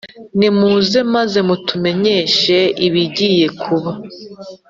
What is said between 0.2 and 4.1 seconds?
Nimuze maze mutumenyeshe ibigiye kuba.